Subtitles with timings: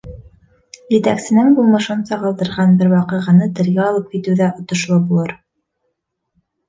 [0.93, 5.35] Етәксенең булмышын сағылдырған бер ваҡиғаны телгә алып китеү ҙә отошло булыр.